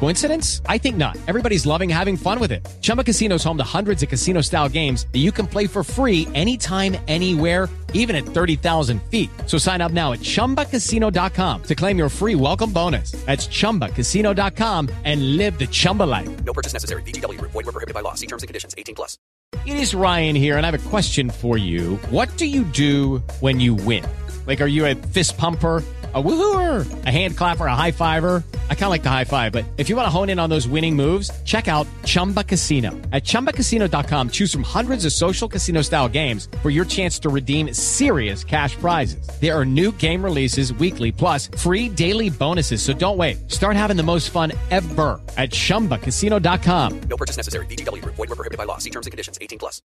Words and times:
Coincidence? 0.00 0.62
I 0.66 0.78
think 0.78 0.96
not. 0.96 1.16
Everybody's 1.28 1.66
loving 1.66 1.88
having 1.88 2.16
fun 2.16 2.40
with 2.40 2.50
it. 2.50 2.66
Chumba 2.80 3.04
Casino 3.04 3.36
is 3.36 3.44
home 3.44 3.56
to 3.58 3.64
hundreds 3.64 4.02
of 4.02 4.08
casino 4.08 4.40
style 4.40 4.68
games 4.68 5.06
that 5.12 5.18
you 5.20 5.30
can 5.30 5.46
play 5.46 5.68
for 5.68 5.84
free 5.84 6.26
anytime, 6.34 6.96
anywhere, 7.06 7.68
even 7.94 8.16
at 8.16 8.24
30,000 8.24 9.00
feet. 9.04 9.30
So 9.46 9.56
sign 9.58 9.80
up 9.80 9.92
now 9.92 10.12
at 10.12 10.20
chumbacasino.com 10.20 11.62
to 11.62 11.74
claim 11.76 11.98
your 11.98 12.08
free 12.08 12.34
welcome 12.34 12.72
bonus. 12.72 13.12
That's 13.26 13.46
chumbacasino.com 13.46 14.88
and 15.04 15.36
live 15.36 15.58
the 15.58 15.66
Chumba 15.68 16.04
life. 16.04 16.44
No 16.44 16.52
purchase 16.52 16.72
necessary. 16.72 17.02
VGW 17.02 17.38
Group. 17.38 17.52
Void 17.52 17.66
were 17.66 17.72
prohibited 17.72 17.94
by 17.94 18.00
law. 18.00 18.14
See 18.14 18.26
terms 18.26 18.42
and 18.42 18.48
conditions. 18.48 18.74
18 18.76 18.94
plus. 18.96 19.18
It 19.64 19.78
is 19.78 19.94
Ryan 19.94 20.36
here, 20.36 20.58
and 20.58 20.66
I 20.66 20.70
have 20.70 20.86
a 20.86 20.90
question 20.90 21.30
for 21.30 21.56
you. 21.56 21.96
What 22.10 22.36
do 22.36 22.44
you 22.44 22.64
do 22.64 23.18
when 23.40 23.60
you 23.60 23.74
win? 23.74 24.04
Like, 24.46 24.60
are 24.60 24.66
you 24.66 24.86
a 24.86 24.94
fist 24.94 25.38
pumper? 25.38 25.82
A 26.14 26.22
woohooer, 26.22 27.04
a 27.04 27.10
hand 27.10 27.36
clapper, 27.36 27.66
a 27.66 27.74
high 27.74 27.90
fiver. 27.92 28.42
I 28.70 28.74
kind 28.74 28.84
of 28.84 28.90
like 28.90 29.02
the 29.02 29.10
high 29.10 29.24
five, 29.24 29.52
but 29.52 29.66
if 29.76 29.90
you 29.90 29.96
want 29.96 30.06
to 30.06 30.10
hone 30.10 30.30
in 30.30 30.38
on 30.38 30.48
those 30.48 30.66
winning 30.66 30.96
moves, 30.96 31.30
check 31.44 31.68
out 31.68 31.86
Chumba 32.06 32.42
Casino. 32.42 32.92
At 33.12 33.24
ChumbaCasino.com, 33.24 34.30
choose 34.30 34.50
from 34.50 34.62
hundreds 34.62 35.04
of 35.04 35.12
social 35.12 35.48
casino 35.48 35.82
style 35.82 36.08
games 36.08 36.48
for 36.62 36.70
your 36.70 36.86
chance 36.86 37.18
to 37.18 37.28
redeem 37.28 37.74
serious 37.74 38.42
cash 38.42 38.74
prizes. 38.76 39.28
There 39.38 39.54
are 39.54 39.66
new 39.66 39.92
game 39.92 40.24
releases 40.24 40.72
weekly, 40.72 41.12
plus 41.12 41.48
free 41.58 41.90
daily 41.90 42.30
bonuses. 42.30 42.80
So 42.80 42.94
don't 42.94 43.18
wait. 43.18 43.50
Start 43.50 43.76
having 43.76 43.98
the 43.98 44.02
most 44.02 44.30
fun 44.30 44.52
ever 44.70 45.20
at 45.36 45.50
ChumbaCasino.com. 45.50 47.00
No 47.00 47.18
purchase 47.18 47.36
necessary. 47.36 47.66
VGW 47.66 48.02
Group. 48.02 48.14
Void 48.14 48.30
were 48.30 48.36
prohibited 48.36 48.56
by 48.56 48.64
law. 48.64 48.78
See 48.78 48.90
terms 48.90 49.04
and 49.04 49.10
conditions. 49.10 49.36
18 49.42 49.58
plus. 49.58 49.82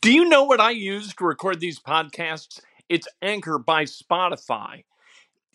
Do 0.00 0.12
you 0.12 0.28
know 0.28 0.44
what 0.44 0.60
I 0.60 0.70
use 0.70 1.12
to 1.14 1.24
record 1.24 1.58
these 1.58 1.80
podcasts? 1.80 2.60
It's 2.88 3.08
Anchor 3.22 3.58
by 3.58 3.84
Spotify. 3.84 4.84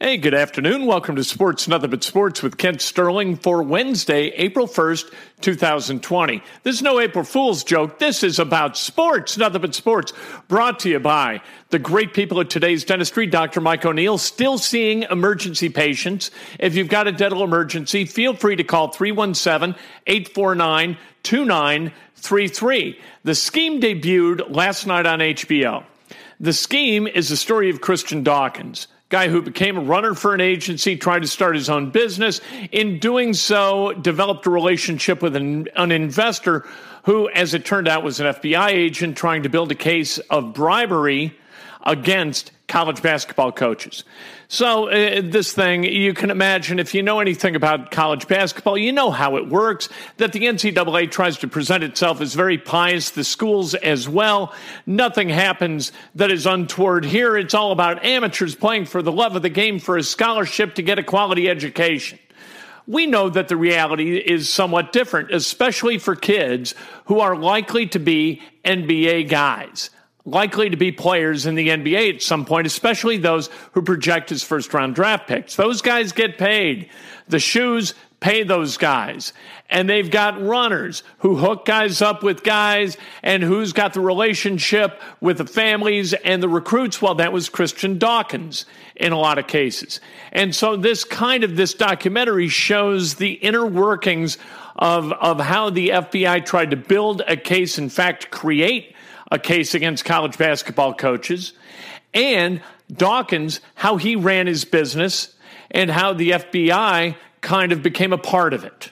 Hey, 0.00 0.16
good 0.16 0.32
afternoon. 0.32 0.86
Welcome 0.86 1.16
to 1.16 1.24
Sports 1.24 1.66
Nothing 1.66 1.90
But 1.90 2.04
Sports 2.04 2.40
with 2.40 2.56
Kent 2.56 2.80
Sterling 2.80 3.34
for 3.34 3.64
Wednesday, 3.64 4.28
April 4.36 4.68
1st, 4.68 5.12
2020. 5.40 6.40
This 6.62 6.76
is 6.76 6.82
no 6.82 7.00
April 7.00 7.24
Fool's 7.24 7.64
joke. 7.64 7.98
This 7.98 8.22
is 8.22 8.38
about 8.38 8.76
sports, 8.76 9.36
nothing 9.36 9.60
but 9.60 9.74
sports. 9.74 10.12
Brought 10.46 10.78
to 10.80 10.88
you 10.88 11.00
by 11.00 11.42
the 11.70 11.80
great 11.80 12.14
people 12.14 12.40
at 12.40 12.48
today's 12.48 12.84
dentistry, 12.84 13.26
Dr. 13.26 13.60
Mike 13.60 13.84
O'Neill, 13.84 14.18
still 14.18 14.56
seeing 14.56 15.02
emergency 15.02 15.68
patients. 15.68 16.30
If 16.60 16.76
you've 16.76 16.86
got 16.86 17.08
a 17.08 17.12
dental 17.12 17.42
emergency, 17.42 18.04
feel 18.04 18.36
free 18.36 18.54
to 18.54 18.62
call 18.62 18.92
317 18.92 19.74
849 20.06 20.96
2933. 21.24 23.00
The 23.24 23.34
scheme 23.34 23.80
debuted 23.80 24.54
last 24.54 24.86
night 24.86 25.06
on 25.06 25.18
HBO. 25.18 25.82
The 26.38 26.52
scheme 26.52 27.08
is 27.08 27.30
the 27.30 27.36
story 27.36 27.68
of 27.68 27.80
Christian 27.80 28.22
Dawkins 28.22 28.86
guy 29.08 29.28
who 29.28 29.40
became 29.40 29.78
a 29.78 29.80
runner 29.80 30.14
for 30.14 30.34
an 30.34 30.40
agency, 30.40 30.96
tried 30.96 31.22
to 31.22 31.28
start 31.28 31.54
his 31.54 31.70
own 31.70 31.90
business. 31.90 32.40
In 32.72 32.98
doing 32.98 33.32
so, 33.32 33.94
developed 33.94 34.46
a 34.46 34.50
relationship 34.50 35.22
with 35.22 35.34
an, 35.34 35.66
an, 35.76 35.92
investor 35.92 36.66
who, 37.04 37.28
as 37.30 37.54
it 37.54 37.64
turned 37.64 37.88
out, 37.88 38.02
was 38.02 38.20
an 38.20 38.26
FBI 38.26 38.68
agent 38.68 39.16
trying 39.16 39.44
to 39.44 39.48
build 39.48 39.72
a 39.72 39.74
case 39.74 40.18
of 40.18 40.52
bribery 40.52 41.34
against 41.86 42.52
college 42.68 43.02
basketball 43.02 43.50
coaches. 43.50 44.04
So, 44.46 44.88
uh, 44.88 45.22
this 45.22 45.52
thing, 45.52 45.84
you 45.84 46.14
can 46.14 46.30
imagine 46.30 46.78
if 46.78 46.94
you 46.94 47.02
know 47.02 47.20
anything 47.20 47.56
about 47.56 47.90
college 47.90 48.28
basketball, 48.28 48.78
you 48.78 48.92
know 48.92 49.10
how 49.10 49.36
it 49.36 49.48
works 49.48 49.88
that 50.18 50.32
the 50.32 50.40
NCAA 50.40 51.10
tries 51.10 51.38
to 51.38 51.48
present 51.48 51.82
itself 51.82 52.20
as 52.20 52.34
very 52.34 52.56
pious, 52.56 53.10
the 53.10 53.24
schools 53.24 53.74
as 53.74 54.08
well. 54.08 54.54
Nothing 54.86 55.28
happens 55.28 55.92
that 56.14 56.30
is 56.30 56.46
untoward 56.46 57.04
here. 57.04 57.36
It's 57.36 57.54
all 57.54 57.72
about 57.72 58.04
amateurs 58.04 58.54
playing 58.54 58.84
for 58.84 59.02
the 59.02 59.12
love 59.12 59.34
of 59.34 59.42
the 59.42 59.50
game 59.50 59.78
for 59.78 59.96
a 59.96 60.02
scholarship 60.02 60.74
to 60.76 60.82
get 60.82 60.98
a 60.98 61.02
quality 61.02 61.48
education. 61.48 62.18
We 62.86 63.06
know 63.06 63.28
that 63.28 63.48
the 63.48 63.56
reality 63.56 64.16
is 64.16 64.48
somewhat 64.48 64.92
different, 64.92 65.30
especially 65.30 65.98
for 65.98 66.16
kids 66.16 66.74
who 67.06 67.20
are 67.20 67.36
likely 67.36 67.86
to 67.88 67.98
be 67.98 68.40
NBA 68.64 69.28
guys 69.28 69.90
likely 70.30 70.70
to 70.70 70.76
be 70.76 70.92
players 70.92 71.46
in 71.46 71.54
the 71.54 71.68
NBA 71.68 72.16
at 72.16 72.22
some 72.22 72.44
point, 72.44 72.66
especially 72.66 73.16
those 73.16 73.48
who 73.72 73.82
project 73.82 74.30
as 74.32 74.42
first 74.42 74.72
round 74.74 74.94
draft 74.94 75.26
picks. 75.26 75.56
Those 75.56 75.82
guys 75.82 76.12
get 76.12 76.38
paid. 76.38 76.90
The 77.28 77.38
shoes 77.38 77.94
pay 78.20 78.42
those 78.42 78.76
guys. 78.76 79.32
And 79.70 79.88
they've 79.88 80.10
got 80.10 80.42
runners 80.42 81.02
who 81.18 81.36
hook 81.36 81.64
guys 81.64 82.02
up 82.02 82.22
with 82.22 82.42
guys 82.42 82.96
and 83.22 83.42
who's 83.42 83.72
got 83.72 83.94
the 83.94 84.00
relationship 84.00 85.00
with 85.20 85.38
the 85.38 85.46
families 85.46 86.14
and 86.14 86.42
the 86.42 86.48
recruits. 86.48 87.00
Well, 87.00 87.16
that 87.16 87.32
was 87.32 87.48
Christian 87.48 87.98
Dawkins 87.98 88.66
in 88.96 89.12
a 89.12 89.18
lot 89.18 89.38
of 89.38 89.46
cases. 89.46 90.00
And 90.32 90.54
so 90.54 90.76
this 90.76 91.04
kind 91.04 91.44
of 91.44 91.56
this 91.56 91.74
documentary 91.74 92.48
shows 92.48 93.14
the 93.14 93.32
inner 93.32 93.66
workings 93.66 94.38
of, 94.76 95.12
of 95.12 95.38
how 95.38 95.70
the 95.70 95.90
FBI 95.90 96.44
tried 96.44 96.70
to 96.70 96.76
build 96.76 97.22
a 97.26 97.36
case, 97.36 97.78
in 97.78 97.88
fact, 97.88 98.30
create 98.30 98.94
a 99.30 99.38
case 99.38 99.74
against 99.74 100.04
college 100.04 100.38
basketball 100.38 100.94
coaches, 100.94 101.52
and 102.14 102.60
Dawkins, 102.92 103.60
how 103.74 103.96
he 103.96 104.16
ran 104.16 104.46
his 104.46 104.64
business 104.64 105.34
and 105.70 105.90
how 105.90 106.14
the 106.14 106.30
FBI 106.30 107.16
kind 107.40 107.72
of 107.72 107.82
became 107.82 108.12
a 108.12 108.18
part 108.18 108.54
of 108.54 108.64
it. 108.64 108.90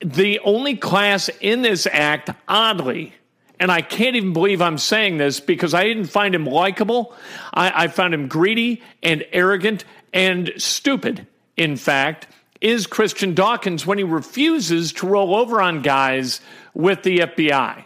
The 0.00 0.38
only 0.40 0.76
class 0.76 1.28
in 1.40 1.62
this 1.62 1.86
act, 1.90 2.30
oddly, 2.46 3.14
and 3.60 3.70
I 3.70 3.80
can't 3.80 4.16
even 4.16 4.32
believe 4.32 4.62
I'm 4.62 4.78
saying 4.78 5.18
this 5.18 5.40
because 5.40 5.74
I 5.74 5.84
didn't 5.84 6.06
find 6.06 6.34
him 6.34 6.46
likable. 6.46 7.14
I, 7.52 7.84
I 7.84 7.88
found 7.88 8.14
him 8.14 8.28
greedy 8.28 8.82
and 9.02 9.24
arrogant 9.32 9.84
and 10.12 10.52
stupid, 10.56 11.26
in 11.56 11.76
fact, 11.76 12.28
is 12.60 12.86
Christian 12.86 13.34
Dawkins 13.34 13.86
when 13.86 13.98
he 13.98 14.04
refuses 14.04 14.92
to 14.94 15.06
roll 15.06 15.34
over 15.34 15.60
on 15.60 15.82
guys 15.82 16.40
with 16.74 17.02
the 17.02 17.18
FBI. 17.18 17.84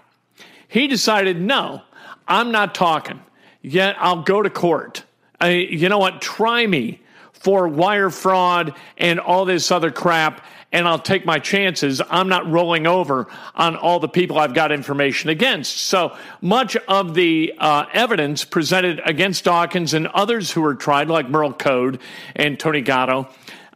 He 0.73 0.87
decided, 0.87 1.39
no, 1.39 1.83
I'm 2.27 2.51
not 2.51 2.75
talking. 2.75 3.21
Yet 3.61 3.95
I'll 3.99 4.23
go 4.23 4.41
to 4.41 4.49
court. 4.49 5.05
I, 5.39 5.51
you 5.51 5.91
know 5.91 5.99
what? 5.99 6.23
Try 6.23 6.67
me 6.67 7.03
for 7.35 7.69
wire 7.69 8.09
fraud 8.09 8.75
and 8.97 9.21
all 9.21 9.45
this 9.45 9.71
other 9.71 9.91
crap, 9.91 10.43
and 10.73 10.89
I'll 10.89 10.99
take 10.99 11.27
my 11.27 11.39
chances. 11.39 12.01
I'm 12.09 12.31
not 12.31 12.51
rolling 12.51 12.87
over 12.87 13.27
on 13.55 13.77
all 13.77 14.01
the 14.01 14.09
people 14.09 14.39
I've 14.39 14.55
got 14.55 14.73
information 14.73 15.29
against. 15.29 15.77
So 15.77 16.17
much 16.41 16.75
of 16.89 17.13
the 17.13 17.53
uh, 17.59 17.85
evidence 17.93 18.47
presented 18.47 19.03
against 19.05 19.45
Dawkins 19.45 19.93
and 19.93 20.07
others 20.07 20.53
who 20.53 20.63
were 20.63 20.75
tried, 20.75 21.09
like 21.09 21.29
Merl 21.29 21.53
Code 21.53 22.01
and 22.35 22.59
Tony 22.59 22.81
Gatto, 22.81 23.29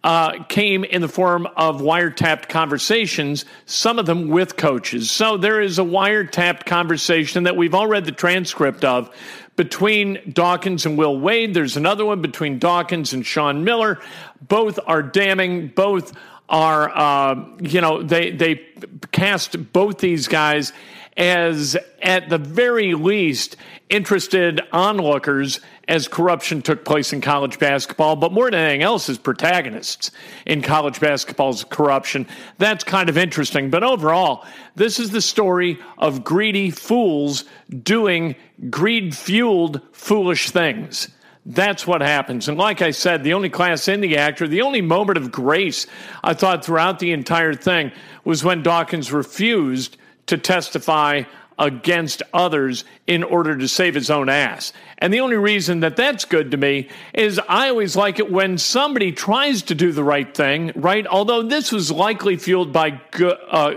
uh, 0.06 0.44
came 0.44 0.84
in 0.84 1.02
the 1.02 1.08
form 1.08 1.48
of 1.56 1.80
wiretapped 1.80 2.48
conversations, 2.48 3.44
some 3.64 3.98
of 3.98 4.06
them 4.06 4.28
with 4.28 4.56
coaches. 4.56 5.10
So 5.10 5.36
there 5.36 5.60
is 5.60 5.80
a 5.80 5.82
wiretapped 5.82 6.64
conversation 6.64 7.42
that 7.42 7.56
we've 7.56 7.74
all 7.74 7.88
read 7.88 8.04
the 8.04 8.12
transcript 8.12 8.84
of 8.84 9.10
between 9.56 10.20
Dawkins 10.32 10.86
and 10.86 10.96
Will 10.96 11.18
Wade. 11.18 11.54
There's 11.54 11.76
another 11.76 12.04
one 12.04 12.22
between 12.22 12.60
Dawkins 12.60 13.12
and 13.12 13.26
Sean 13.26 13.64
Miller. 13.64 13.98
Both 14.40 14.78
are 14.86 15.02
damning. 15.02 15.68
Both 15.74 16.12
are, 16.48 16.88
uh, 16.96 17.44
you 17.58 17.80
know, 17.80 18.00
they 18.00 18.30
they 18.30 18.64
cast 19.10 19.72
both 19.72 19.98
these 19.98 20.28
guys 20.28 20.72
as 21.16 21.76
at 22.02 22.28
the 22.28 22.38
very 22.38 22.94
least 22.94 23.56
interested 23.88 24.60
onlookers 24.72 25.60
as 25.88 26.08
corruption 26.08 26.60
took 26.60 26.84
place 26.84 27.12
in 27.12 27.20
college 27.20 27.58
basketball, 27.58 28.16
but 28.16 28.32
more 28.32 28.50
than 28.50 28.60
anything 28.60 28.82
else, 28.82 29.08
as 29.08 29.18
protagonists 29.18 30.10
in 30.44 30.60
college 30.60 30.98
basketball's 30.98 31.64
corruption. 31.64 32.26
That's 32.58 32.84
kind 32.84 33.08
of 33.08 33.16
interesting. 33.16 33.70
But 33.70 33.84
overall, 33.84 34.44
this 34.74 34.98
is 34.98 35.10
the 35.10 35.20
story 35.20 35.78
of 35.98 36.24
greedy 36.24 36.70
fools 36.70 37.44
doing 37.82 38.34
greed 38.68 39.16
fueled 39.16 39.80
foolish 39.92 40.50
things. 40.50 41.08
That's 41.48 41.86
what 41.86 42.00
happens. 42.00 42.48
And 42.48 42.58
like 42.58 42.82
I 42.82 42.90
said, 42.90 43.22
the 43.22 43.34
only 43.34 43.48
class 43.48 43.86
in 43.86 44.00
the 44.00 44.16
actor, 44.16 44.48
the 44.48 44.62
only 44.62 44.80
moment 44.80 45.16
of 45.16 45.30
grace 45.30 45.86
I 46.24 46.34
thought 46.34 46.64
throughout 46.64 46.98
the 46.98 47.12
entire 47.12 47.54
thing 47.54 47.92
was 48.24 48.42
when 48.42 48.64
Dawkins 48.64 49.12
refused 49.12 49.96
to 50.26 50.38
testify 50.38 51.22
against 51.58 52.22
others 52.34 52.84
in 53.06 53.22
order 53.22 53.56
to 53.56 53.66
save 53.66 53.94
his 53.94 54.10
own 54.10 54.28
ass. 54.28 54.72
And 54.98 55.12
the 55.12 55.20
only 55.20 55.36
reason 55.36 55.80
that 55.80 55.96
that's 55.96 56.24
good 56.24 56.50
to 56.50 56.56
me 56.56 56.88
is 57.14 57.40
I 57.48 57.70
always 57.70 57.96
like 57.96 58.18
it 58.18 58.30
when 58.30 58.58
somebody 58.58 59.12
tries 59.12 59.62
to 59.62 59.74
do 59.74 59.92
the 59.92 60.04
right 60.04 60.32
thing, 60.34 60.72
right? 60.74 61.06
Although 61.06 61.42
this 61.42 61.72
was 61.72 61.90
likely 61.90 62.36
fueled 62.36 62.72
by 62.72 63.00
uh, 63.18 63.74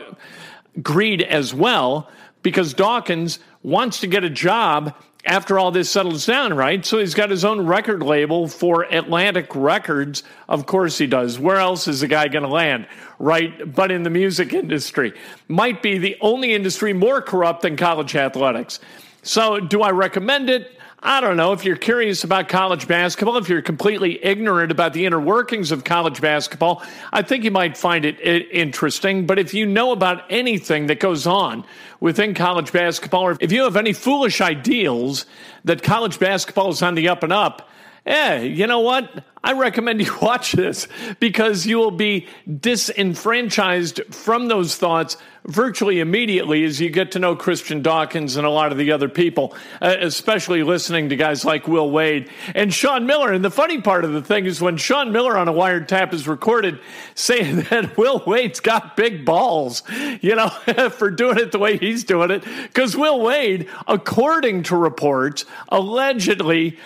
greed 0.82 1.22
as 1.22 1.54
well, 1.54 2.10
because 2.44 2.74
Dawkins 2.74 3.40
wants 3.64 4.02
to 4.02 4.08
get 4.08 4.24
a 4.24 4.30
job 4.30 4.94
after 5.26 5.60
all 5.60 5.72
this 5.72 5.90
settles 5.90 6.26
down, 6.26 6.54
right? 6.54 6.86
So 6.86 6.98
he's 6.98 7.14
got 7.14 7.30
his 7.30 7.44
own 7.44 7.66
record 7.66 8.02
label 8.02 8.48
for 8.48 8.84
Atlantic 8.84 9.54
Records. 9.54 10.24
Of 10.48 10.66
course 10.66 10.98
he 10.98 11.08
does. 11.08 11.38
Where 11.38 11.58
else 11.58 11.88
is 11.88 12.00
the 12.00 12.08
guy 12.08 12.28
going 12.30 12.44
to 12.44 12.50
land? 12.50 12.88
Right? 13.20 13.74
But 13.74 13.92
in 13.92 14.04
the 14.04 14.10
music 14.10 14.54
industry. 14.54 15.14
Might 15.48 15.84
be 15.84 15.98
the 15.98 16.18
only 16.22 16.54
industry 16.54 16.94
more 16.94 17.22
corrupt 17.22 17.64
than 17.64 17.76
college 17.76 18.16
athletics. 18.16 18.80
So 19.22 19.60
do 19.60 19.82
I 19.82 19.92
recommend 19.92 20.50
it? 20.50 20.79
I 21.02 21.22
don't 21.22 21.38
know 21.38 21.54
if 21.54 21.64
you're 21.64 21.78
curious 21.78 22.26
about 22.26 22.50
college 22.50 22.86
basketball, 22.86 23.38
if 23.38 23.48
you're 23.48 23.62
completely 23.62 24.24
ignorant 24.24 24.70
about 24.70 24.92
the 24.92 25.06
inner 25.06 25.20
workings 25.20 25.72
of 25.72 25.86
college 25.86 26.20
basketball, 26.20 26.84
I 27.14 27.22
think 27.22 27.46
you 27.46 27.52
might 27.52 27.78
find 27.78 28.04
it 28.04 28.20
interesting. 28.20 29.26
But 29.26 29.40
if 29.40 29.54
you 29.54 29.66
know 29.66 29.94
about 29.94 30.26
anything 30.30 30.88
that 30.88 31.00
goes 31.00 31.26
on 31.26 31.64
within 32.02 32.34
college 32.34 32.74
basketball, 32.74 33.22
or 33.22 33.38
if 33.40 33.50
you 33.54 33.64
have 33.64 33.78
any 33.78 33.94
foolish 33.94 34.42
ideals 34.42 35.26
that 35.64 35.84
college 35.84 36.20
basketball 36.20 36.70
is 36.70 36.82
on 36.82 36.96
the 36.96 37.08
up 37.08 37.24
and 37.24 37.32
up, 37.32 37.70
eh, 38.10 38.42
you 38.42 38.68
know 38.68 38.80
what? 38.80 39.24
I 39.44 39.54
recommend 39.54 40.02
you 40.02 40.14
watch 40.22 40.52
this 40.52 40.88
because 41.20 41.66
you 41.66 41.78
will 41.78 41.92
be 41.92 42.28
disenfranchised 42.60 44.02
from 44.14 44.48
those 44.48 44.76
thoughts 44.76 45.18
virtually 45.46 46.00
immediately 46.00 46.66
as 46.66 46.82
you 46.82 46.90
get 46.90 47.14
to 47.14 47.20
know 47.20 47.36
Christian 47.36 47.82
Dawkins 47.82 48.36
and 48.36 48.46
a 48.46 48.50
lot 48.50 48.72
of 48.72 48.78
the 48.78 48.92
other 48.92 49.08
people, 49.08 49.56
uh, 49.82 49.96
especially 50.00 50.64
listening 50.64 51.10
to 51.10 51.16
guys 51.16 51.46
like 51.46 51.68
Will 51.68 51.90
Wade 51.90 52.30
and 52.54 52.74
Sean 52.74 53.06
Miller. 53.06 53.32
And 53.32 53.44
the 53.44 53.50
funny 53.50 53.82
part 53.82 54.04
of 54.04 54.12
the 54.12 54.22
thing 54.22 54.46
is 54.46 54.62
when 54.62 54.76
Sean 54.78 55.12
Miller 55.12 55.38
on 55.38 55.48
a 55.48 55.54
wiretap 55.54 56.14
is 56.14 56.28
recorded 56.28 56.80
saying 57.16 57.62
that 57.70 57.98
Will 57.98 58.22
Wade's 58.28 58.60
got 58.60 58.98
big 58.98 59.24
balls, 59.24 59.82
you 60.22 60.36
know, 60.36 60.50
for 60.98 61.10
doing 61.10 61.38
it 61.38 61.52
the 61.52 61.60
way 61.60 61.78
he's 61.78 62.04
doing 62.04 62.32
it, 62.32 62.44
because 62.64 62.98
Will 62.98 63.22
Wade, 63.22 63.68
according 63.88 64.64
to 64.64 64.76
reports, 64.76 65.46
allegedly 65.70 66.78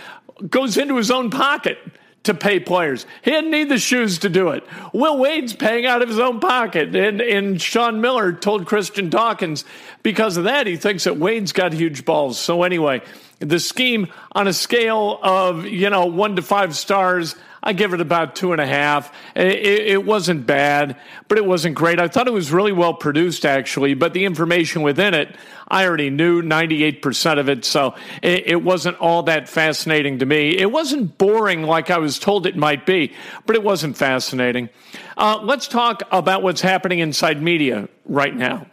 goes 0.49 0.77
into 0.77 0.97
his 0.97 1.11
own 1.11 1.29
pocket 1.29 1.77
to 2.23 2.33
pay 2.33 2.59
players. 2.59 3.05
He 3.21 3.31
didn't 3.31 3.51
need 3.51 3.69
the 3.69 3.77
shoes 3.77 4.19
to 4.19 4.29
do 4.29 4.49
it. 4.49 4.63
Will 4.93 5.17
Wade's 5.17 5.53
paying 5.53 5.85
out 5.85 6.01
of 6.01 6.07
his 6.07 6.19
own 6.19 6.39
pocket. 6.39 6.95
And, 6.95 7.21
and 7.21 7.61
Sean 7.61 7.99
Miller 8.01 8.31
told 8.31 8.65
Christian 8.65 9.09
Dawkins 9.09 9.65
because 10.03 10.37
of 10.37 10.45
that, 10.45 10.65
he 10.65 10.77
thinks 10.77 11.03
that 11.03 11.17
Wade's 11.17 11.51
got 11.51 11.73
huge 11.73 12.05
balls. 12.05 12.39
So, 12.39 12.63
anyway, 12.63 13.01
the 13.39 13.59
scheme 13.59 14.07
on 14.31 14.47
a 14.47 14.53
scale 14.53 15.19
of, 15.21 15.65
you 15.65 15.89
know, 15.89 16.05
one 16.05 16.37
to 16.37 16.41
five 16.41 16.75
stars, 16.75 17.35
I 17.65 17.71
give 17.71 17.93
it 17.93 18.01
about 18.01 18.35
two 18.35 18.51
and 18.51 18.59
a 18.59 18.67
half. 18.67 19.13
It, 19.35 19.87
it, 19.87 20.05
wasn't 20.05 20.45
bad, 20.45 20.97
but 21.29 21.37
it 21.37 21.45
wasn't 21.45 21.75
great. 21.75 21.97
I 21.97 22.09
thought 22.09 22.27
it 22.27 22.33
was 22.33 22.51
really 22.51 22.73
well 22.73 22.93
produced, 22.93 23.45
actually, 23.45 23.93
but 23.93 24.13
the 24.13 24.25
information 24.25 24.81
within 24.81 25.13
it, 25.13 25.33
I 25.69 25.87
already 25.87 26.09
knew 26.09 26.41
98% 26.41 27.39
of 27.39 27.47
it, 27.47 27.63
so 27.63 27.95
it, 28.21 28.47
it 28.47 28.63
wasn't 28.63 28.97
all 28.97 29.23
that 29.23 29.47
fascinating 29.47 30.19
to 30.19 30.25
me. 30.25 30.57
It 30.57 30.71
wasn't 30.71 31.17
boring 31.17 31.63
like 31.63 31.89
I 31.89 31.99
was 31.99 32.19
told 32.19 32.45
it 32.45 32.57
might 32.57 32.85
be, 32.85 33.13
but 33.45 33.55
it 33.55 33.63
wasn't 33.63 33.95
fascinating. 33.95 34.67
Uh, 35.15 35.39
let's 35.41 35.69
talk 35.69 36.03
about 36.11 36.43
what's 36.43 36.61
happening 36.61 36.99
inside 36.99 37.41
media 37.41 37.87
right 38.05 38.35
now 38.35 38.67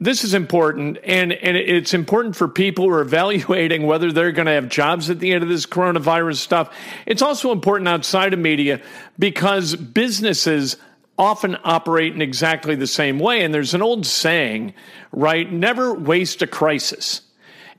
this 0.00 0.22
is 0.22 0.32
important, 0.32 0.98
and, 1.02 1.32
and 1.32 1.56
it's 1.56 1.92
important 1.92 2.36
for 2.36 2.46
people 2.46 2.84
who 2.84 2.90
are 2.90 3.00
evaluating 3.00 3.84
whether 3.86 4.12
they're 4.12 4.32
going 4.32 4.46
to 4.46 4.52
have 4.52 4.68
jobs 4.68 5.10
at 5.10 5.18
the 5.18 5.32
end 5.32 5.42
of 5.42 5.48
this 5.48 5.66
coronavirus 5.66 6.36
stuff. 6.36 6.74
It's 7.04 7.22
also 7.22 7.50
important 7.50 7.88
outside 7.88 8.32
of 8.32 8.38
media 8.38 8.80
because 9.18 9.74
businesses 9.74 10.76
often 11.18 11.56
operate 11.64 12.14
in 12.14 12.22
exactly 12.22 12.76
the 12.76 12.86
same 12.86 13.18
way. 13.18 13.42
And 13.42 13.52
there's 13.52 13.74
an 13.74 13.82
old 13.82 14.06
saying, 14.06 14.72
right? 15.10 15.50
Never 15.50 15.92
waste 15.92 16.42
a 16.42 16.46
crisis. 16.46 17.22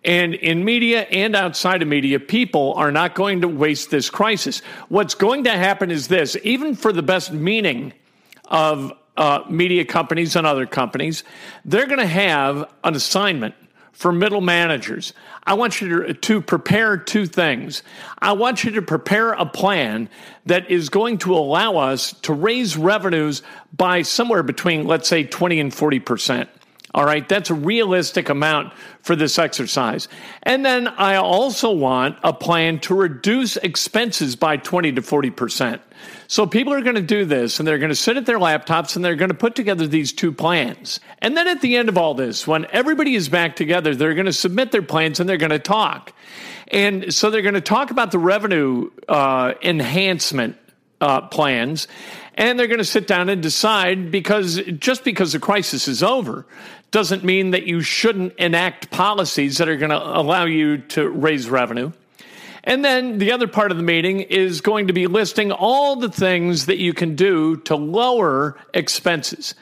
And 0.03 0.33
in 0.33 0.65
media 0.65 1.01
and 1.03 1.35
outside 1.35 1.81
of 1.81 1.87
media, 1.87 2.19
people 2.19 2.73
are 2.73 2.91
not 2.91 3.15
going 3.15 3.41
to 3.41 3.47
waste 3.47 3.91
this 3.91 4.09
crisis. 4.09 4.59
What's 4.89 5.15
going 5.15 5.45
to 5.45 5.51
happen 5.51 5.89
is 5.89 6.09
this 6.09 6.37
even 6.43 6.75
for 6.75 6.91
the 6.91 7.03
best 7.03 7.31
meaning 7.31 7.93
of 8.45 8.91
uh, 9.19 9.43
media 9.49 9.83
companies 9.83 10.35
and 10.35 10.47
other 10.47 10.65
companies, 10.65 11.23
they're 11.65 11.85
going 11.85 11.99
to 11.99 12.07
have 12.07 12.71
an 12.83 12.95
assignment 12.95 13.53
for 13.91 14.13
middle 14.13 14.39
managers. 14.39 15.13
I 15.43 15.55
want 15.55 15.81
you 15.81 16.03
to, 16.03 16.13
to, 16.13 16.41
prepare 16.41 16.95
two 16.95 17.25
things. 17.25 17.83
I 18.19 18.31
want 18.31 18.63
you 18.63 18.71
to 18.71 18.81
prepare 18.81 19.33
a 19.33 19.45
plan 19.45 20.09
that 20.45 20.71
is 20.71 20.87
going 20.87 21.17
to 21.19 21.35
allow 21.35 21.75
us 21.75 22.13
to 22.21 22.33
raise 22.33 22.77
revenues 22.77 23.41
by 23.75 24.03
somewhere 24.03 24.41
between, 24.41 24.87
let's 24.87 25.09
say, 25.09 25.25
20 25.25 25.59
and 25.59 25.73
40 25.73 25.99
percent. 25.99 26.49
All 26.93 27.05
right, 27.05 27.27
that's 27.27 27.51
a 27.51 27.53
realistic 27.53 28.29
amount 28.29 28.73
for 29.01 29.15
this 29.15 29.37
exercise. 29.37 30.07
And 30.43 30.65
then 30.65 30.87
I 30.87 31.15
also 31.15 31.71
want 31.71 32.17
a 32.23 32.33
plan 32.33 32.79
to 32.81 32.95
reduce 32.95 33.57
expenses 33.57 34.35
by 34.35 34.57
20 34.57 34.93
to 34.93 35.01
40 35.01 35.29
percent. 35.29 35.81
So 36.27 36.45
people 36.45 36.73
are 36.73 36.81
going 36.81 36.95
to 36.95 37.01
do 37.01 37.25
this 37.25 37.59
and 37.59 37.67
they're 37.67 37.79
going 37.79 37.89
to 37.89 37.95
sit 37.95 38.15
at 38.15 38.25
their 38.25 38.37
laptops 38.37 38.95
and 38.95 39.03
they're 39.03 39.15
going 39.15 39.29
to 39.29 39.35
put 39.35 39.55
together 39.55 39.87
these 39.87 40.13
two 40.13 40.31
plans. 40.31 40.99
And 41.19 41.35
then 41.35 41.47
at 41.47 41.61
the 41.61 41.75
end 41.75 41.89
of 41.89 41.97
all 41.97 42.13
this, 42.13 42.45
when 42.45 42.67
everybody 42.71 43.15
is 43.15 43.29
back 43.29 43.55
together, 43.55 43.95
they're 43.95 44.13
going 44.13 44.27
to 44.27 44.33
submit 44.33 44.71
their 44.71 44.83
plans 44.83 45.19
and 45.19 45.27
they're 45.27 45.37
going 45.37 45.49
to 45.49 45.59
talk. 45.59 46.13
And 46.67 47.13
so 47.13 47.31
they're 47.31 47.41
going 47.41 47.55
to 47.55 47.61
talk 47.61 47.89
about 47.89 48.11
the 48.11 48.19
revenue 48.19 48.91
uh, 49.07 49.53
enhancement 49.63 50.57
uh, 51.01 51.21
plans 51.21 51.87
and 52.39 52.57
they're 52.57 52.67
going 52.67 52.79
to 52.79 52.85
sit 52.85 53.05
down 53.05 53.27
and 53.27 53.43
decide 53.43 54.11
because 54.11 54.61
just 54.79 55.03
because 55.03 55.33
the 55.33 55.39
crisis 55.39 55.89
is 55.89 56.01
over 56.01 56.45
doesn't 56.89 57.23
mean 57.23 57.51
that 57.51 57.67
you 57.67 57.81
shouldn't 57.81 58.33
enact 58.37 58.89
policies 58.89 59.57
that 59.57 59.67
are 59.67 59.75
going 59.75 59.91
to 59.91 60.17
allow 60.17 60.45
you 60.45 60.77
to 60.77 61.07
raise 61.09 61.49
revenue. 61.49 61.91
And 62.63 62.83
then 62.83 63.17
the 63.17 63.33
other 63.33 63.47
part 63.47 63.71
of 63.71 63.77
the 63.77 63.83
meeting 63.83 64.21
is 64.21 64.61
going 64.61 64.87
to 64.87 64.93
be 64.93 65.05
listing 65.05 65.51
all 65.51 65.97
the 65.97 66.09
things 66.09 66.65
that 66.67 66.77
you 66.77 66.93
can 66.93 67.15
do 67.15 67.57
to 67.57 67.75
lower 67.75 68.57
expenses. 68.73 69.53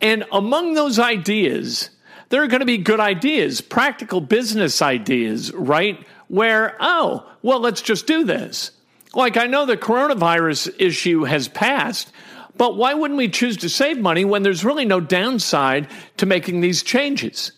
And 0.00 0.24
among 0.30 0.74
those 0.74 1.00
ideas, 1.00 1.90
there 2.28 2.42
are 2.42 2.48
going 2.48 2.60
to 2.60 2.66
be 2.66 2.78
good 2.78 3.00
ideas, 3.00 3.60
practical 3.60 4.20
business 4.20 4.80
ideas, 4.80 5.52
right? 5.52 6.06
Where, 6.28 6.76
oh, 6.78 7.28
well, 7.42 7.58
let's 7.58 7.82
just 7.82 8.06
do 8.06 8.22
this. 8.22 8.70
Like, 9.14 9.36
I 9.36 9.46
know 9.46 9.66
the 9.66 9.76
coronavirus 9.76 10.74
issue 10.78 11.24
has 11.24 11.48
passed, 11.48 12.11
but 12.56 12.76
why 12.76 12.94
wouldn't 12.94 13.18
we 13.18 13.28
choose 13.28 13.56
to 13.58 13.68
save 13.68 13.98
money 13.98 14.24
when 14.24 14.42
there's 14.42 14.64
really 14.64 14.84
no 14.84 15.00
downside 15.00 15.88
to 16.18 16.26
making 16.26 16.60
these 16.60 16.82
changes? 16.82 17.52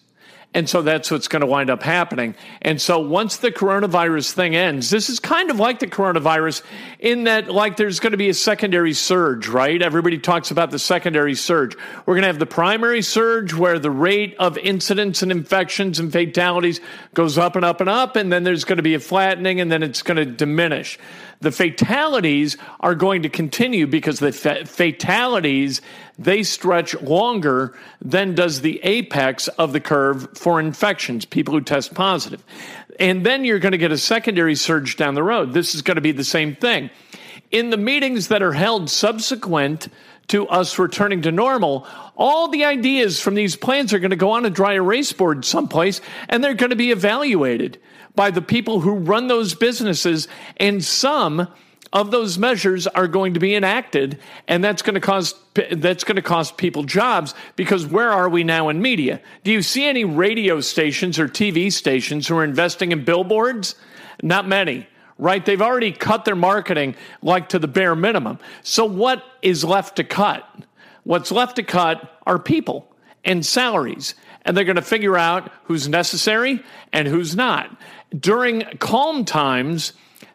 And 0.55 0.69
so 0.69 0.83
that's 0.83 1.11
what's 1.11 1.27
going 1.27 1.41
to 1.41 1.47
wind 1.47 1.69
up 1.69 1.83
happening. 1.83 2.37
And 2.63 2.81
so 2.81 3.01
once 3.01 3.39
the 3.39 3.51
coronavirus 3.51 4.33
thing 4.33 4.55
ends, 4.55 4.89
this 4.89 5.11
is 5.11 5.19
kind 5.19 5.51
of 5.51 5.59
like 5.59 5.81
the 5.81 5.89
coronavirus 5.89 6.63
in 7.01 7.25
that, 7.25 7.51
like, 7.51 7.77
there's 7.77 7.99
going 7.99 8.13
to 8.13 8.17
be 8.17 8.29
a 8.29 8.35
secondary 8.35 8.93
surge, 8.93 9.49
right? 9.49 9.83
Everybody 9.83 10.17
talks 10.17 10.53
about 10.53 10.71
the 10.71 10.79
secondary 10.79 11.35
surge. 11.35 11.77
We're 12.07 12.15
going 12.15 12.23
to 12.23 12.29
have 12.29 12.39
the 12.39 12.47
primary 12.47 13.03
surge 13.03 13.53
where 13.53 13.81
the 13.81 13.91
rate 13.91 14.37
of 14.39 14.57
incidents 14.57 15.23
and 15.23 15.33
infections 15.33 15.99
and 15.99 16.13
fatalities 16.13 16.81
goes 17.15 17.37
up 17.37 17.57
and 17.57 17.65
up 17.65 17.81
and 17.81 17.91
up. 17.91 18.15
And 18.15 18.33
then 18.33 18.45
there's 18.45 18.65
going 18.65 18.77
to 18.77 18.83
be 18.85 18.95
a 18.95 19.01
flattening 19.01 19.61
and 19.61 19.73
then 19.73 19.83
it's 19.83 20.03
going 20.03 20.19
to 20.19 20.25
diminish. 20.25 21.01
The 21.41 21.51
fatalities 21.51 22.57
are 22.81 22.95
going 22.95 23.23
to 23.23 23.29
continue 23.29 23.87
because 23.87 24.21
the 24.21 24.33
fa- 24.33 24.65
fatalities 24.67 25.83
they 26.19 26.43
stretch 26.43 27.01
longer 27.03 27.77
than 28.01 28.35
does 28.35 28.61
the 28.61 28.81
apex 28.83 29.49
of 29.49 29.73
the 29.73 29.81
curve 29.81 30.37
for 30.37 30.61
infections, 30.61 31.25
people 31.25 31.55
who 31.55 31.61
test 31.61 31.95
positive. 31.95 32.43
And 33.01 33.27
then 33.27 33.45
you're 33.45 33.59
going 33.59 33.73
to 33.73 33.79
get 33.79 33.93
a 33.93 33.99
secondary 33.99 34.55
surge 34.55 34.97
down 34.97 35.15
the 35.15 35.23
road. 35.23 35.53
This 35.53 35.75
is 35.75 35.83
going 35.83 35.97
to 35.97 36.01
be 36.01 36.13
the 36.13 36.25
same 36.25 36.55
thing. 36.55 36.91
In 37.51 37.71
the 37.71 37.77
meetings 37.77 38.29
that 38.29 38.43
are 38.43 38.53
held 38.53 38.91
subsequent 38.91 39.89
to 40.29 40.49
us 40.49 40.79
returning 40.79 41.23
to 41.23 41.33
normal, 41.33 41.87
all 42.17 42.49
the 42.49 42.65
ideas 42.65 43.21
from 43.21 43.35
these 43.35 43.57
plans 43.57 43.93
are 43.93 43.99
going 43.99 44.11
to 44.11 44.17
go 44.17 44.31
on 44.31 44.47
a 44.47 44.51
dry 44.51 44.75
erase 44.75 45.13
board 45.13 45.45
someplace 45.45 46.01
and 46.29 46.43
they're 46.43 46.55
going 46.55 46.71
to 46.71 46.77
be 46.77 46.91
evaluated 46.91 47.79
by 48.15 48.31
the 48.31 48.43
people 48.43 48.81
who 48.81 48.95
run 48.95 49.27
those 49.27 49.55
businesses. 49.55 50.29
And 50.57 50.83
some 50.83 51.49
of 51.95 52.11
those 52.11 52.37
measures 52.37 52.89
are 52.89 53.07
going 53.07 53.35
to 53.35 53.41
be 53.41 53.55
enacted, 53.55 54.19
and 54.49 54.63
that's 54.63 54.83
going 54.83 54.95
to 54.95 55.01
cause 55.01 55.35
that's 55.71 56.03
going 56.03 56.17
to 56.17 56.23
cost 56.23 56.57
people 56.57 56.83
jobs 56.83 57.33
because 57.55 57.87
where 57.87 58.11
are 58.11 58.29
we 58.29 58.43
now 58.43 58.69
in 58.69 58.83
media? 58.83 59.21
Do 59.45 59.53
you 59.53 59.63
see 59.63 59.87
any 59.87 60.05
radio 60.05 60.61
stations 60.61 61.19
or 61.21 61.29
TV 61.29 61.73
stations 61.73 62.27
who 62.27 62.37
are 62.37 62.45
investing 62.45 62.91
in 62.91 63.05
billboards? 63.05 63.77
Not 64.23 64.49
many, 64.49 64.89
right? 65.17 65.47
They've 65.47 65.63
already 65.63 65.93
cut 65.93 66.25
their 66.25 66.35
marketing 66.35 66.97
like 67.23 67.51
to 67.51 67.61
the 67.61 67.69
bare 67.69 67.95
minimum. 67.95 68.41
So 68.65 68.85
what 68.85 69.25
is 69.41 69.65
left 69.65 69.97
to 69.97 70.05
cut? 70.05 70.45
What's 71.05 71.31
left 71.31 71.57
to 71.57 71.63
cut 71.63 72.19
are 72.27 72.41
people 72.41 72.93
and 73.25 73.47
salaries. 73.47 74.15
And 74.43 74.57
they're 74.57 74.65
going 74.65 74.77
to 74.77 74.83
figure 74.83 75.17
out 75.17 75.51
who's 75.65 75.89
necessary 75.89 76.63
and 76.93 77.07
who's 77.09 77.35
not. 77.37 77.75
During 78.19 78.63
calm 78.79 79.25
times, 79.25 79.93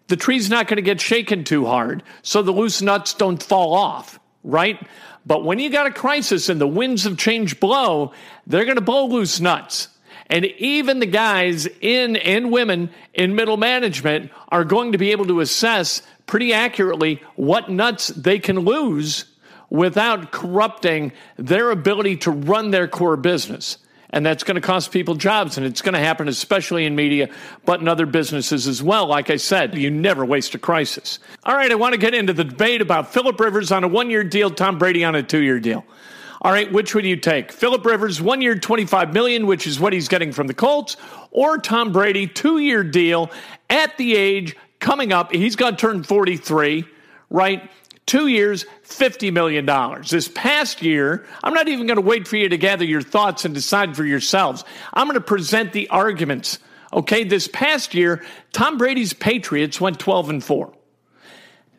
the 0.09 0.17
tree's 0.17 0.49
not 0.49 0.67
going 0.67 0.77
to 0.77 0.81
get 0.81 0.99
shaken 0.99 1.43
too 1.43 1.65
hard, 1.65 2.03
so 2.21 2.41
the 2.41 2.51
loose 2.51 2.81
nuts 2.81 3.13
don't 3.13 3.41
fall 3.41 3.73
off, 3.73 4.19
right? 4.43 4.85
But 5.25 5.45
when 5.45 5.59
you 5.59 5.69
got 5.69 5.87
a 5.87 5.91
crisis 5.91 6.49
and 6.49 6.59
the 6.59 6.67
winds 6.67 7.05
of 7.05 7.17
change 7.17 7.59
blow, 7.59 8.11
they're 8.47 8.65
going 8.65 8.75
to 8.75 8.81
blow 8.81 9.05
loose 9.05 9.39
nuts. 9.39 9.87
And 10.27 10.45
even 10.45 10.99
the 10.99 11.07
guys 11.07 11.67
in 11.81 12.15
and 12.15 12.51
women 12.51 12.91
in 13.13 13.35
middle 13.35 13.57
management 13.57 14.31
are 14.49 14.63
going 14.63 14.91
to 14.91 14.97
be 14.97 15.11
able 15.11 15.25
to 15.27 15.39
assess 15.39 16.03
pretty 16.27 16.53
accurately 16.53 17.21
what 17.35 17.69
nuts 17.69 18.07
they 18.09 18.37
can 18.37 18.59
lose 18.59 19.25
without 19.69 20.31
corrupting 20.31 21.11
their 21.37 21.71
ability 21.71 22.17
to 22.17 22.31
run 22.31 22.71
their 22.71 22.87
core 22.87 23.17
business. 23.17 23.77
And 24.11 24.25
that's 24.25 24.43
going 24.43 24.55
to 24.55 24.61
cost 24.61 24.91
people 24.91 25.13
jobs, 25.15 25.57
and 25.57 25.65
it's 25.65 25.83
going 25.83 25.93
to 25.93 25.99
happen 25.99 26.27
especially 26.27 26.85
in 26.85 26.95
media, 26.95 27.29
but 27.65 27.79
in 27.79 27.87
other 27.87 28.07
businesses 28.07 28.67
as 28.67 28.81
well. 28.81 29.05
Like 29.05 29.29
I 29.29 29.35
said, 29.35 29.77
you 29.77 29.91
never 29.91 30.25
waste 30.25 30.55
a 30.55 30.59
crisis. 30.59 31.19
All 31.43 31.53
right, 31.53 31.71
I 31.71 31.75
want 31.75 31.93
to 31.93 31.99
get 31.99 32.15
into 32.15 32.33
the 32.33 32.43
debate 32.43 32.81
about 32.81 33.13
Philip 33.13 33.39
Rivers 33.39 33.71
on 33.71 33.83
a 33.83 33.87
one 33.87 34.09
year 34.09 34.23
deal, 34.23 34.49
Tom 34.49 34.79
Brady 34.79 35.03
on 35.03 35.13
a 35.13 35.21
two 35.21 35.43
year 35.43 35.59
deal. 35.59 35.85
All 36.41 36.51
right, 36.51 36.71
which 36.71 36.95
would 36.95 37.05
you 37.05 37.17
take? 37.17 37.51
Philip 37.51 37.85
Rivers, 37.85 38.21
one 38.21 38.41
year, 38.41 38.57
25 38.57 39.13
million, 39.13 39.45
which 39.45 39.67
is 39.67 39.79
what 39.79 39.91
he's 39.91 40.07
getting 40.07 40.31
from 40.31 40.47
the 40.47 40.53
Colts, 40.53 40.95
or 41.31 41.57
Tom 41.57 41.91
Brady, 41.91 42.27
two 42.27 42.59
year 42.59 42.83
deal 42.83 43.29
at 43.69 43.95
the 43.97 44.15
age 44.15 44.55
coming 44.79 45.11
up. 45.11 45.31
He's 45.31 45.55
going 45.55 45.75
to 45.75 45.77
turn 45.79 46.03
43, 46.03 46.85
right? 47.29 47.69
Two 48.09 48.25
years, 48.25 48.65
$50 48.85 49.31
million. 49.31 49.67
This 50.09 50.27
past 50.29 50.81
year, 50.81 51.27
I'm 51.43 51.53
not 51.53 51.67
even 51.67 51.85
going 51.85 51.97
to 51.97 52.01
wait 52.01 52.27
for 52.27 52.37
you 52.37 52.49
to 52.49 52.57
gather 52.57 52.83
your 52.83 53.03
thoughts 53.03 53.45
and 53.45 53.53
decide 53.53 53.95
for 53.95 54.03
yourselves. 54.03 54.63
I'm 54.95 55.05
going 55.05 55.13
to 55.13 55.21
present 55.21 55.73
the 55.73 55.87
arguments. 55.89 56.57
Okay, 56.91 57.23
this 57.23 57.47
past 57.47 57.93
year, 57.93 58.25
Tom 58.51 58.79
Brady's 58.79 59.13
Patriots 59.13 59.79
went 59.79 59.99
12 59.99 60.31
and 60.31 60.43
4. 60.43 60.73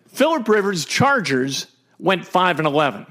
Philip 0.06 0.48
Rivers' 0.48 0.84
Chargers 0.84 1.66
went 1.98 2.24
5 2.24 2.60
and 2.60 2.68
11. 2.68 3.06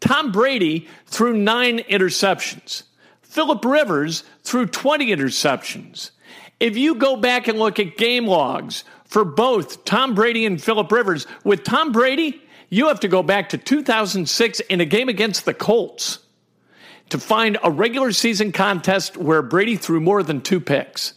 Tom 0.00 0.32
Brady 0.32 0.88
threw 1.04 1.36
nine 1.36 1.80
interceptions. 1.80 2.84
Philip 3.20 3.62
Rivers 3.66 4.24
threw 4.44 4.64
20 4.64 5.08
interceptions. 5.08 6.10
If 6.58 6.78
you 6.78 6.94
go 6.94 7.16
back 7.16 7.48
and 7.48 7.58
look 7.58 7.78
at 7.78 7.98
game 7.98 8.26
logs 8.26 8.84
for 9.04 9.26
both 9.26 9.84
Tom 9.84 10.14
Brady 10.14 10.46
and 10.46 10.62
Philip 10.62 10.90
Rivers, 10.90 11.26
with 11.44 11.64
Tom 11.64 11.92
Brady, 11.92 12.40
you 12.72 12.88
have 12.88 13.00
to 13.00 13.08
go 13.08 13.22
back 13.22 13.50
to 13.50 13.58
2006 13.58 14.60
in 14.60 14.80
a 14.80 14.86
game 14.86 15.10
against 15.10 15.44
the 15.44 15.52
Colts 15.52 16.20
to 17.10 17.18
find 17.18 17.58
a 17.62 17.70
regular 17.70 18.12
season 18.12 18.50
contest 18.50 19.14
where 19.14 19.42
Brady 19.42 19.76
threw 19.76 20.00
more 20.00 20.22
than 20.22 20.40
two 20.40 20.58
picks. 20.58 21.12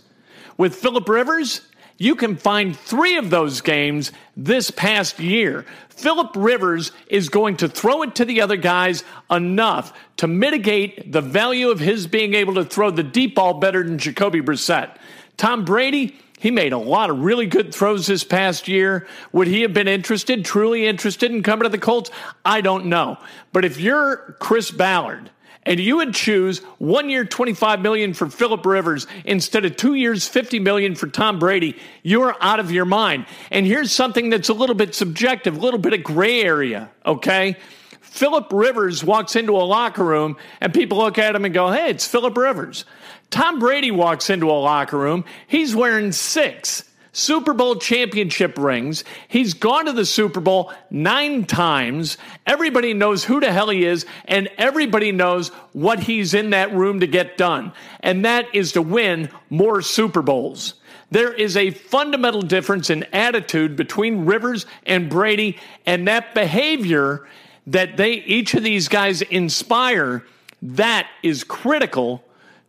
With 0.58 0.76
Philip 0.76 1.08
Rivers, 1.08 1.62
you 1.98 2.18
can 2.18 2.36
find 2.36 2.76
three 2.76 3.16
of 3.16 3.30
those 3.30 3.62
games 3.62 4.12
this 4.36 4.70
past 4.70 5.18
year. 5.18 5.66
Philip 5.88 6.32
Rivers 6.36 6.92
is 7.08 7.30
going 7.30 7.56
to 7.58 7.70
throw 7.70 8.02
it 8.02 8.16
to 8.16 8.26
the 8.26 8.42
other 8.42 8.58
guys 8.58 9.06
enough 9.32 9.98
to 10.18 10.28
mitigate 10.28 11.10
the 11.10 11.22
value 11.22 11.70
of 11.70 11.80
his 11.80 12.06
being 12.06 12.34
able 12.34 12.56
to 12.56 12.66
throw 12.66 12.92
the 12.92 13.02
deep 13.02 13.36
ball 13.36 13.54
better 13.54 13.82
than 13.82 13.98
Jacoby 13.98 14.42
Brissett. 14.42 14.98
Tom 15.38 15.64
Brady, 15.64 16.20
he 16.46 16.52
made 16.52 16.74
a 16.74 16.78
lot 16.78 17.10
of 17.10 17.22
really 17.22 17.48
good 17.48 17.74
throws 17.74 18.06
this 18.06 18.24
past 18.24 18.68
year. 18.68 19.08
Would 19.32 19.48
he 19.48 19.64
have 19.64 19.74
been 19.74 19.88
interested, 19.88 20.46
truly 20.46 20.86
interested 20.86 21.32
in 21.32 21.42
coming 21.42 21.64
to 21.64 21.70
the 21.70 21.80
Colts? 21.80 22.12
I 22.46 22.62
don't 22.62 22.86
know. 22.86 23.18
But 23.52 23.66
if 23.66 23.80
you're 23.80 24.36
Chris 24.40 24.70
Ballard, 24.70 25.32
and 25.64 25.80
you 25.80 25.98
would 25.98 26.14
choose 26.14 26.60
one 26.78 27.10
year 27.10 27.26
25 27.26 27.82
million 27.82 28.14
for 28.14 28.30
Philip 28.30 28.64
Rivers 28.64 29.08
instead 29.24 29.66
of 29.66 29.76
two 29.76 29.96
years 29.96 30.28
50 30.28 30.60
million 30.60 30.94
for 30.94 31.08
Tom 31.08 31.40
Brady, 31.40 31.80
you're 32.04 32.36
out 32.40 32.60
of 32.60 32.70
your 32.70 32.86
mind. 32.86 33.26
And 33.50 33.66
here's 33.66 33.92
something 33.92 34.30
that's 34.30 34.50
a 34.50 34.54
little 34.54 34.76
bit 34.76 34.94
subjective, 34.94 35.58
a 35.58 35.60
little 35.60 35.80
bit 35.80 35.94
of 35.94 36.04
gray 36.04 36.44
area, 36.44 36.92
okay? 37.08 37.58
Philip 38.02 38.54
Rivers 38.54 39.04
walks 39.04 39.36
into 39.36 39.58
a 39.58 39.66
locker 39.66 40.04
room 40.04 40.38
and 40.62 40.72
people 40.72 41.00
look 41.00 41.18
at 41.18 41.36
him 41.36 41.44
and 41.44 41.56
go, 41.56 41.72
hey, 41.72 41.90
it's 41.90 42.08
Philip 42.08 42.38
Rivers. 42.38 42.86
Tom 43.30 43.60
Brady 43.60 43.92
walks 43.92 44.30
into 44.30 44.50
a 44.50 44.54
locker 44.54 44.98
room. 44.98 45.26
He's 45.48 45.76
wearing 45.76 46.12
six 46.12 46.84
Super 47.12 47.54
Bowl 47.54 47.78
championship 47.78 48.58
rings. 48.58 49.06
He's 49.30 49.54
gone 49.54 49.86
to 49.86 49.94
the 49.94 50.06
Super 50.06 50.42
Bowl 50.42 50.74
nine 50.92 51.46
times. 51.46 52.18
Everybody 52.46 52.94
knows 52.94 53.24
who 53.24 53.40
the 53.40 53.54
hell 53.54 53.70
he 53.70 53.86
is, 53.86 54.06
and 54.26 54.50
everybody 54.58 55.14
knows 55.14 55.48
what 55.72 56.02
he's 56.02 56.34
in 56.34 56.50
that 56.50 56.74
room 56.74 57.00
to 57.00 57.08
get 57.08 57.38
done. 57.38 57.72
And 58.02 58.26
that 58.26 58.54
is 58.54 58.74
to 58.74 58.82
win 58.82 59.30
more 59.50 59.82
Super 59.82 60.22
Bowls. 60.22 60.74
There 61.10 61.32
is 61.32 61.56
a 61.56 61.72
fundamental 61.72 62.42
difference 62.42 62.90
in 62.90 63.04
attitude 63.14 63.78
between 63.78 64.26
Rivers 64.26 64.66
and 64.86 65.10
Brady, 65.10 65.58
and 65.86 66.10
that 66.10 66.34
behavior 66.36 67.26
that 67.68 67.96
they 67.96 68.12
each 68.12 68.56
of 68.56 68.64
these 68.64 68.90
guys 68.90 69.22
inspire, 69.22 70.26
that 70.62 71.08
is 71.24 71.46
critical 71.46 72.26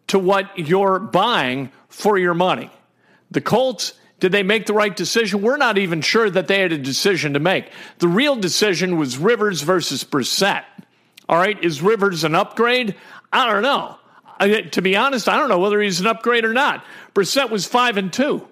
to 0.09 0.19
what 0.19 0.59
you're 0.59 0.99
buying 0.99 1.71
for 1.89 2.19
your 2.19 2.35
money. 2.35 2.71
The 3.31 3.41
Colts, 3.41 3.95
did 4.21 4.33
they 4.33 4.43
make 4.43 4.67
the 4.67 4.73
right 4.73 4.95
decision? 4.95 5.43
We're 5.43 5.57
not 5.57 5.79
even 5.79 6.01
sure 6.01 6.31
that 6.31 6.47
they 6.47 6.61
had 6.61 6.73
a 6.73 6.79
decision 6.79 7.35
to 7.35 7.41
make. 7.41 7.71
The 7.99 8.09
real 8.09 8.37
decision 8.37 8.97
was 8.97 9.19
Rivers 9.19 9.63
versus 9.63 10.05
Brissett. 10.05 10.65
All 11.29 11.39
right, 11.39 11.63
is 11.63 11.83
Rivers 11.83 12.25
an 12.25 12.35
upgrade? 12.35 12.95
I 13.33 13.51
don't 13.51 13.63
know. 13.63 13.99
I, 14.39 14.63
to 14.63 14.83
be 14.83 14.97
honest, 14.97 15.29
I 15.29 15.37
don't 15.37 15.49
know 15.49 15.59
whether 15.59 15.81
he's 15.81 16.01
an 16.01 16.07
upgrade 16.07 16.45
or 16.45 16.53
not. 16.53 16.85
Brissett 17.15 17.51
was 17.51 17.67
five 17.67 17.97
and 17.97 18.13
two 18.13 18.47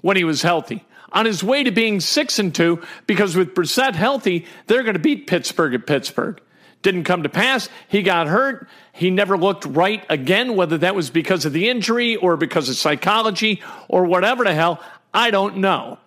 when 0.00 0.16
he 0.16 0.24
was 0.24 0.42
healthy. 0.42 0.84
On 1.12 1.24
his 1.24 1.42
way 1.44 1.62
to 1.62 1.70
being 1.70 2.00
six 2.00 2.38
and 2.38 2.54
two, 2.54 2.82
because 3.06 3.36
with 3.36 3.54
Brissett 3.54 3.94
healthy, 3.94 4.46
they're 4.66 4.82
going 4.82 4.94
to 4.94 5.00
beat 5.00 5.26
Pittsburgh 5.26 5.74
at 5.74 5.86
Pittsburgh. 5.86 6.40
Didn't 6.86 7.02
come 7.02 7.24
to 7.24 7.28
pass. 7.28 7.68
He 7.88 8.02
got 8.02 8.28
hurt. 8.28 8.68
He 8.92 9.10
never 9.10 9.36
looked 9.36 9.64
right 9.64 10.06
again, 10.08 10.54
whether 10.54 10.78
that 10.78 10.94
was 10.94 11.10
because 11.10 11.44
of 11.44 11.52
the 11.52 11.68
injury 11.68 12.14
or 12.14 12.36
because 12.36 12.68
of 12.68 12.76
psychology 12.76 13.60
or 13.88 14.04
whatever 14.04 14.44
the 14.44 14.54
hell. 14.54 14.80
I 15.12 15.32
don't 15.32 15.56
know. 15.56 15.98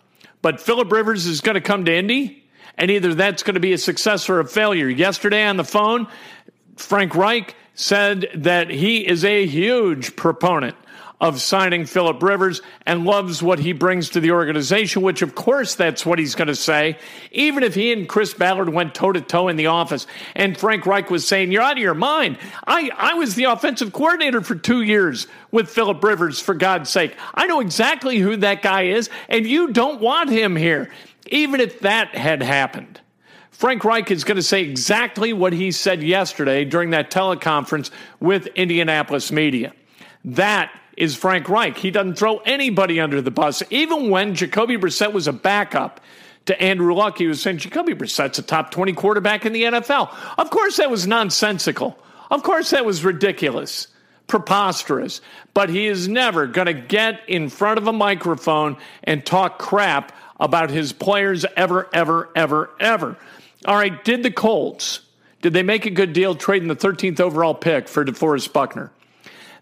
But 0.41 0.62
Philip 0.62 0.89
Rivers 0.89 1.25
is 1.25 1.41
going 1.41 1.55
to 1.55 1.62
come 1.62 1.83
to 1.83 1.93
Indy, 1.93 2.45
and 2.77 2.89
either 2.89 3.13
that's 3.13 3.43
going 3.43 3.55
to 3.55 3.59
be 3.59 3.74
a 3.74 3.77
success 3.77 4.29
or 4.29 4.39
a 4.39 4.48
failure. 4.48 4.88
Yesterday 4.88 5.43
on 5.43 5.57
the 5.57 5.65
phone, 5.65 6.07
Frank 6.77 7.13
Reich 7.13 7.57
said 7.75 8.29
that 8.36 8.69
he 8.69 9.05
is 9.05 9.25
a 9.25 9.45
huge 9.45 10.15
proponent 10.15 10.77
of 11.21 11.41
signing 11.41 11.85
Philip 11.85 12.23
Rivers 12.23 12.61
and 12.85 13.05
loves 13.05 13.43
what 13.43 13.59
he 13.59 13.73
brings 13.73 14.09
to 14.09 14.19
the 14.19 14.31
organization, 14.31 15.01
which 15.01 15.21
of 15.21 15.35
course 15.35 15.75
that's 15.75 16.05
what 16.05 16.17
he's 16.17 16.35
going 16.35 16.47
to 16.47 16.55
say. 16.55 16.97
Even 17.31 17.63
if 17.63 17.75
he 17.75 17.91
and 17.91 18.07
Chris 18.07 18.33
Ballard 18.33 18.69
went 18.69 18.95
toe 18.95 19.11
to 19.11 19.19
toe 19.19 19.49
in 19.49 19.57
the 19.57 19.67
office 19.67 20.07
and 20.35 20.57
Frank 20.57 20.85
Reich 20.85 21.09
was 21.09 21.27
saying, 21.27 21.51
You're 21.51 21.61
out 21.61 21.73
of 21.73 21.79
your 21.79 21.93
mind. 21.93 22.38
I, 22.65 22.89
I 22.95 23.13
was 23.15 23.35
the 23.35 23.45
offensive 23.45 23.91
coordinator 23.91 24.41
for 24.41 24.55
two 24.55 24.81
years 24.81 25.27
with 25.51 25.69
Philip 25.69 26.01
Rivers, 26.03 26.39
for 26.39 26.53
God's 26.53 26.89
sake. 26.89 27.15
I 27.33 27.47
know 27.47 27.59
exactly 27.59 28.19
who 28.19 28.38
that 28.38 28.61
guy 28.61 28.83
is, 28.83 29.09
and 29.27 29.45
you 29.45 29.73
don't 29.73 29.99
want 29.99 30.29
him 30.29 30.55
here. 30.55 30.89
Even 31.27 31.59
if 31.59 31.81
that 31.81 32.15
had 32.15 32.41
happened. 32.41 33.01
Frank 33.51 33.83
Reich 33.83 34.09
is 34.09 34.23
going 34.23 34.38
to 34.38 34.41
say 34.41 34.61
exactly 34.61 35.33
what 35.33 35.51
he 35.51 35.71
said 35.71 36.01
yesterday 36.01 36.63
during 36.63 36.91
that 36.91 37.11
teleconference 37.11 37.91
with 38.21 38.47
Indianapolis 38.55 39.33
media. 39.33 39.73
That 40.23 40.71
is 40.99 41.15
Frank 41.15 41.47
Reich. 41.47 41.77
He 41.77 41.91
doesn't 41.91 42.15
throw 42.15 42.39
anybody 42.39 42.99
under 42.99 43.21
the 43.21 43.31
bus. 43.31 43.63
Even 43.69 44.09
when 44.09 44.35
Jacoby 44.35 44.77
Brissett 44.77 45.13
was 45.13 45.27
a 45.27 45.33
backup 45.33 46.01
to 46.45 46.61
Andrew 46.61 46.93
Luck, 46.93 47.17
he 47.17 47.27
was 47.27 47.41
saying 47.41 47.57
Jacoby 47.57 47.93
Brissett's 47.93 48.37
a 48.37 48.41
top 48.43 48.69
20 48.71 48.93
quarterback 48.93 49.45
in 49.45 49.53
the 49.53 49.63
NFL. 49.63 50.13
Of 50.37 50.49
course, 50.49 50.75
that 50.77 50.91
was 50.91 51.07
nonsensical. 51.07 51.97
Of 52.29 52.43
course, 52.43 52.71
that 52.71 52.85
was 52.85 53.05
ridiculous, 53.05 53.87
preposterous. 54.27 55.21
But 55.53 55.69
he 55.69 55.87
is 55.87 56.09
never 56.09 56.47
going 56.47 56.67
to 56.67 56.73
get 56.73 57.21
in 57.29 57.47
front 57.47 57.77
of 57.77 57.87
a 57.87 57.93
microphone 57.93 58.75
and 59.05 59.25
talk 59.25 59.57
crap 59.57 60.11
about 60.37 60.69
his 60.69 60.91
players 60.91 61.45
ever, 61.55 61.87
ever, 61.93 62.29
ever, 62.35 62.69
ever. 62.79 63.17
All 63.65 63.75
right, 63.75 64.03
did 64.03 64.23
the 64.23 64.31
Colts, 64.31 64.99
did 65.41 65.53
they 65.53 65.63
make 65.63 65.85
a 65.85 65.91
good 65.91 66.11
deal 66.11 66.35
trading 66.35 66.67
the 66.67 66.75
13th 66.75 67.21
overall 67.21 67.55
pick 67.55 67.87
for 67.87 68.03
DeForest 68.03 68.51
Buckner? 68.51 68.91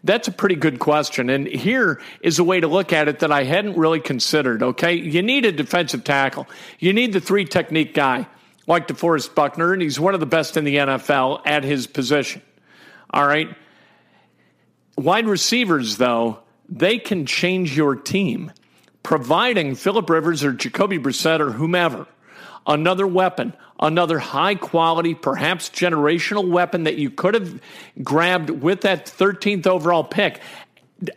That's 0.03 0.27
a 0.27 0.31
pretty 0.31 0.55
good 0.55 0.79
question. 0.79 1.29
And 1.29 1.47
here 1.47 1.99
is 2.21 2.39
a 2.39 2.43
way 2.43 2.59
to 2.59 2.67
look 2.67 2.93
at 2.93 3.07
it 3.07 3.19
that 3.19 3.31
I 3.31 3.43
hadn't 3.43 3.77
really 3.77 3.99
considered. 3.99 4.63
Okay. 4.63 4.93
You 4.93 5.21
need 5.21 5.45
a 5.45 5.51
defensive 5.51 6.03
tackle, 6.03 6.47
you 6.79 6.93
need 6.93 7.13
the 7.13 7.21
three 7.21 7.45
technique 7.45 7.93
guy 7.93 8.27
like 8.67 8.87
DeForest 8.87 9.33
Buckner, 9.33 9.71
and 9.73 9.81
he's 9.81 9.99
one 9.99 10.13
of 10.13 10.19
the 10.19 10.25
best 10.25 10.57
in 10.57 10.65
the 10.65 10.75
NFL 10.75 11.41
at 11.45 11.63
his 11.63 11.87
position. 11.87 12.41
All 13.09 13.25
right. 13.25 13.55
Wide 14.97 15.25
receivers, 15.25 15.97
though, 15.97 16.39
they 16.67 16.97
can 16.97 17.25
change 17.25 17.77
your 17.77 17.95
team, 17.95 18.51
providing 19.03 19.75
Philip 19.75 20.09
Rivers 20.09 20.43
or 20.43 20.51
Jacoby 20.51 20.99
Brissett 20.99 21.39
or 21.39 21.51
whomever 21.51 22.07
another 22.67 23.07
weapon, 23.07 23.53
another 23.79 24.19
high 24.19 24.55
quality, 24.55 25.15
perhaps 25.15 25.69
generational 25.69 26.47
weapon 26.47 26.83
that 26.83 26.97
you 26.97 27.09
could 27.09 27.33
have 27.33 27.59
grabbed 28.03 28.49
with 28.49 28.81
that 28.81 29.05
13th 29.05 29.65
overall 29.65 30.03
pick 30.03 30.41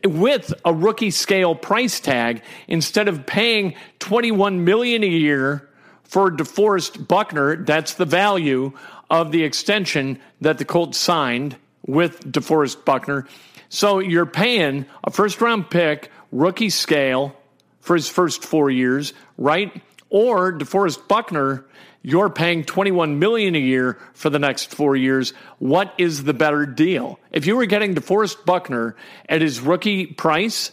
with 0.05 0.53
a 0.65 0.73
rookie 0.73 1.11
scale 1.11 1.55
price 1.55 2.01
tag 2.01 2.43
instead 2.69 3.09
of 3.09 3.27
paying 3.27 3.75
21 3.99 4.65
million 4.65 5.03
a 5.03 5.09
year 5.09 5.69
for 6.03 6.31
DeForest 6.31 7.07
Buckner, 7.07 7.57
that's 7.57 7.95
the 7.95 8.05
value 8.05 8.73
of 9.09 9.33
the 9.33 9.45
extension 9.45 10.19
that 10.41 10.59
the 10.59 10.65
Colts 10.65 10.99
signed 10.99 11.57
with 11.87 12.21
DeForest 12.31 12.85
Buckner. 12.85 13.27
So 13.69 14.01
you're 14.01 14.27
paying 14.27 14.87
a 15.05 15.11
first 15.11 15.41
round 15.41 15.71
pick, 15.71 16.11
rookie 16.33 16.71
scale 16.71 17.37
for 17.81 17.97
his 17.97 18.09
first 18.09 18.45
four 18.45 18.71
years, 18.71 19.15
right? 19.39 19.81
Or 20.11 20.53
DeForest 20.53 21.09
Buckner, 21.09 21.65
you're 22.03 22.31
paying 22.31 22.65
21 22.65 23.19
million 23.19 23.55
a 23.55 23.59
year 23.59 23.99
for 24.13 24.29
the 24.29 24.39
next 24.39 24.75
four 24.75 24.97
years. 24.97 25.33
What 25.59 25.95
is 25.99 26.25
the 26.25 26.35
better 26.35 26.67
deal? 26.67 27.19
If 27.31 27.47
you 27.47 27.57
were 27.57 27.67
getting 27.67 27.95
DeForest 27.95 28.45
Buckner 28.45 28.97
at 29.29 29.41
his 29.41 29.61
rookie 29.61 30.07
price, 30.07 30.73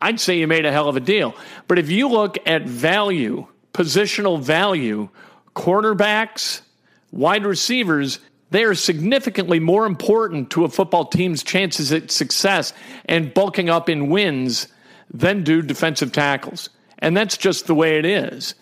I'd 0.00 0.20
say 0.20 0.38
you 0.38 0.46
made 0.46 0.64
a 0.64 0.72
hell 0.72 0.88
of 0.88 0.96
a 0.96 1.00
deal. 1.00 1.34
But 1.68 1.78
if 1.78 1.90
you 1.90 2.08
look 2.08 2.38
at 2.46 2.66
value, 2.66 3.46
positional 3.72 4.40
value, 4.40 5.08
quarterbacks, 5.54 6.62
wide 7.10 7.44
receivers, 7.44 8.18
they 8.50 8.64
are 8.64 8.74
significantly 8.74 9.60
more 9.60 9.86
important 9.86 10.50
to 10.50 10.64
a 10.64 10.68
football 10.68 11.06
team's 11.06 11.42
chances 11.42 11.92
at 11.92 12.10
success 12.10 12.72
and 13.06 13.32
bulking 13.32 13.70
up 13.70 13.88
in 13.88 14.10
wins 14.10 14.68
than 15.12 15.42
do 15.42 15.62
defensive 15.62 16.12
tackles. 16.12 16.68
And 17.02 17.16
that's 17.16 17.36
just 17.36 17.66
the 17.66 17.74
way 17.74 17.98
it 17.98 18.06
is. 18.06 18.54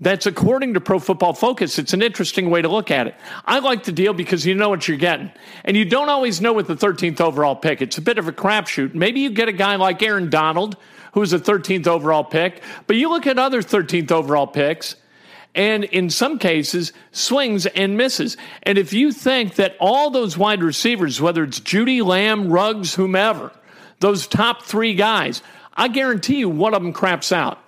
That's 0.00 0.24
according 0.24 0.74
to 0.74 0.80
Pro 0.80 0.98
Football 0.98 1.34
Focus. 1.34 1.78
It's 1.78 1.92
an 1.92 2.00
interesting 2.00 2.48
way 2.48 2.62
to 2.62 2.68
look 2.68 2.90
at 2.90 3.06
it. 3.06 3.14
I 3.44 3.58
like 3.58 3.84
the 3.84 3.92
deal 3.92 4.14
because 4.14 4.46
you 4.46 4.54
know 4.54 4.70
what 4.70 4.88
you're 4.88 4.96
getting. 4.96 5.30
And 5.64 5.76
you 5.76 5.84
don't 5.84 6.08
always 6.08 6.40
know 6.40 6.54
with 6.54 6.68
the 6.68 6.76
13th 6.76 7.20
overall 7.20 7.56
pick. 7.56 7.82
It's 7.82 7.98
a 7.98 8.00
bit 8.00 8.16
of 8.16 8.26
a 8.28 8.32
crapshoot. 8.32 8.94
Maybe 8.94 9.20
you 9.20 9.28
get 9.28 9.48
a 9.48 9.52
guy 9.52 9.76
like 9.76 10.02
Aaron 10.02 10.30
Donald, 10.30 10.76
who's 11.12 11.34
a 11.34 11.38
13th 11.38 11.86
overall 11.88 12.24
pick, 12.24 12.62
but 12.86 12.96
you 12.96 13.10
look 13.10 13.26
at 13.26 13.38
other 13.38 13.60
13th 13.60 14.10
overall 14.12 14.46
picks, 14.46 14.94
and 15.54 15.82
in 15.84 16.08
some 16.08 16.38
cases, 16.38 16.92
swings 17.10 17.66
and 17.66 17.96
misses. 17.96 18.36
And 18.62 18.78
if 18.78 18.92
you 18.92 19.10
think 19.10 19.56
that 19.56 19.76
all 19.80 20.10
those 20.10 20.38
wide 20.38 20.62
receivers, 20.62 21.20
whether 21.20 21.42
it's 21.42 21.58
Jeudy, 21.58 22.02
Lamb, 22.02 22.50
Ruggs, 22.50 22.94
whomever, 22.94 23.50
those 23.98 24.28
top 24.28 24.62
three 24.62 24.94
guys, 24.94 25.42
I 25.74 25.88
guarantee 25.88 26.36
you 26.36 26.48
one 26.48 26.72
of 26.72 26.82
them 26.82 26.92
craps 26.92 27.32
out 27.32 27.58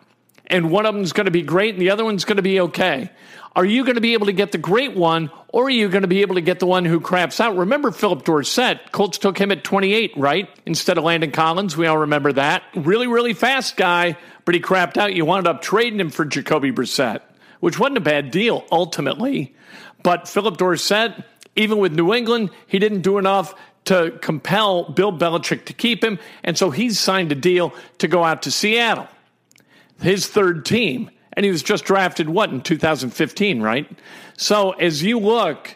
and 0.52 0.70
one 0.70 0.84
of 0.84 0.94
them 0.94 1.02
is 1.02 1.14
going 1.14 1.24
to 1.24 1.32
be 1.32 1.42
great 1.42 1.74
and 1.74 1.80
the 1.80 1.90
other 1.90 2.04
one's 2.04 2.24
going 2.24 2.36
to 2.36 2.42
be 2.42 2.60
okay. 2.60 3.10
Are 3.56 3.64
you 3.64 3.84
going 3.84 3.96
to 3.96 4.02
be 4.02 4.12
able 4.12 4.26
to 4.26 4.32
get 4.32 4.52
the 4.52 4.58
great 4.58 4.94
one 4.94 5.30
or 5.48 5.64
are 5.64 5.70
you 5.70 5.88
going 5.88 6.02
to 6.02 6.08
be 6.08 6.20
able 6.20 6.36
to 6.36 6.40
get 6.42 6.60
the 6.60 6.66
one 6.66 6.84
who 6.84 7.00
craps 7.00 7.40
out? 7.40 7.56
Remember 7.56 7.90
Phillip 7.90 8.24
Dorsett, 8.24 8.92
Colts 8.92 9.18
took 9.18 9.38
him 9.38 9.50
at 9.50 9.64
28, 9.64 10.12
right? 10.16 10.48
Instead 10.66 10.98
of 10.98 11.04
Landon 11.04 11.32
Collins. 11.32 11.76
We 11.76 11.86
all 11.86 11.98
remember 11.98 12.32
that. 12.34 12.62
Really, 12.74 13.06
really 13.06 13.32
fast 13.32 13.76
guy, 13.76 14.16
but 14.44 14.54
he 14.54 14.60
crapped 14.60 14.98
out. 14.98 15.14
You 15.14 15.24
wound 15.24 15.46
up 15.46 15.62
trading 15.62 15.98
him 15.98 16.10
for 16.10 16.24
Jacoby 16.24 16.70
Brissett, 16.70 17.20
which 17.60 17.78
wasn't 17.78 17.98
a 17.98 18.02
bad 18.02 18.30
deal 18.30 18.64
ultimately. 18.70 19.54
But 20.02 20.28
Phillip 20.28 20.58
Dorsett, 20.58 21.12
even 21.56 21.78
with 21.78 21.94
New 21.94 22.12
England, 22.12 22.50
he 22.66 22.78
didn't 22.78 23.00
do 23.00 23.16
enough 23.16 23.54
to 23.86 24.18
compel 24.20 24.84
Bill 24.84 25.12
Belichick 25.12 25.64
to 25.66 25.72
keep 25.72 26.04
him. 26.04 26.18
And 26.44 26.56
so 26.56 26.70
he's 26.70 27.00
signed 27.00 27.32
a 27.32 27.34
deal 27.34 27.74
to 27.98 28.08
go 28.08 28.22
out 28.22 28.42
to 28.42 28.50
Seattle 28.50 29.08
his 30.02 30.26
third 30.26 30.64
team. 30.64 31.10
And 31.34 31.44
he 31.44 31.50
was 31.50 31.62
just 31.62 31.84
drafted, 31.84 32.28
what, 32.28 32.50
in 32.50 32.60
2015, 32.60 33.62
right? 33.62 33.88
So 34.36 34.72
as 34.72 35.02
you 35.02 35.18
look 35.18 35.74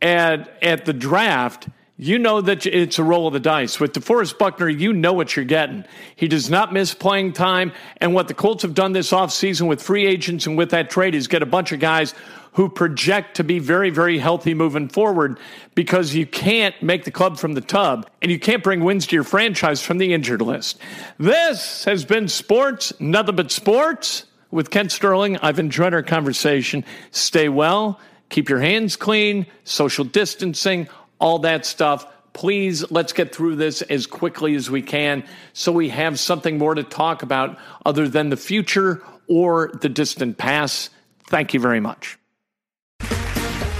at, 0.00 0.56
at 0.62 0.86
the 0.86 0.94
draft, 0.94 1.68
you 1.96 2.18
know 2.18 2.40
that 2.40 2.66
it's 2.66 2.98
a 2.98 3.04
roll 3.04 3.28
of 3.28 3.34
the 3.34 3.40
dice. 3.40 3.78
With 3.78 3.92
DeForest 3.92 4.38
Buckner, 4.38 4.68
you 4.68 4.92
know 4.92 5.12
what 5.12 5.36
you're 5.36 5.44
getting. 5.44 5.84
He 6.16 6.26
does 6.26 6.50
not 6.50 6.72
miss 6.72 6.92
playing 6.92 7.34
time. 7.34 7.72
And 7.98 8.14
what 8.14 8.26
the 8.26 8.34
Colts 8.34 8.62
have 8.62 8.74
done 8.74 8.92
this 8.92 9.12
offseason 9.12 9.68
with 9.68 9.80
free 9.80 10.06
agents 10.06 10.46
and 10.46 10.58
with 10.58 10.70
that 10.70 10.90
trade 10.90 11.14
is 11.14 11.28
get 11.28 11.42
a 11.42 11.46
bunch 11.46 11.70
of 11.70 11.78
guys 11.78 12.12
who 12.54 12.68
project 12.68 13.36
to 13.36 13.44
be 13.44 13.58
very, 13.58 13.90
very 13.90 14.18
healthy 14.18 14.54
moving 14.54 14.88
forward 14.88 15.38
because 15.74 16.14
you 16.14 16.24
can't 16.24 16.80
make 16.82 17.04
the 17.04 17.10
club 17.10 17.36
from 17.36 17.54
the 17.54 17.60
tub 17.60 18.08
and 18.22 18.30
you 18.30 18.38
can't 18.38 18.62
bring 18.62 18.82
wins 18.82 19.06
to 19.06 19.16
your 19.16 19.24
franchise 19.24 19.82
from 19.82 19.98
the 19.98 20.14
injured 20.14 20.40
list. 20.40 20.78
This 21.18 21.84
has 21.84 22.04
been 22.04 22.28
Sports, 22.28 22.92
Nothing 23.00 23.36
But 23.36 23.50
Sports 23.50 24.24
with 24.52 24.70
Kent 24.70 24.92
Sterling. 24.92 25.36
I've 25.38 25.58
enjoyed 25.58 25.94
our 25.94 26.02
conversation. 26.02 26.84
Stay 27.10 27.48
well, 27.48 27.98
keep 28.28 28.48
your 28.48 28.60
hands 28.60 28.94
clean, 28.94 29.46
social 29.64 30.04
distancing, 30.04 30.88
all 31.18 31.40
that 31.40 31.66
stuff. 31.66 32.06
Please, 32.34 32.88
let's 32.90 33.12
get 33.12 33.34
through 33.34 33.56
this 33.56 33.82
as 33.82 34.06
quickly 34.06 34.54
as 34.54 34.70
we 34.70 34.82
can 34.82 35.24
so 35.54 35.72
we 35.72 35.88
have 35.88 36.20
something 36.20 36.58
more 36.58 36.76
to 36.76 36.84
talk 36.84 37.24
about 37.24 37.58
other 37.84 38.08
than 38.08 38.30
the 38.30 38.36
future 38.36 39.02
or 39.28 39.72
the 39.80 39.88
distant 39.88 40.38
past. 40.38 40.90
Thank 41.26 41.52
you 41.52 41.58
very 41.58 41.80
much. 41.80 42.16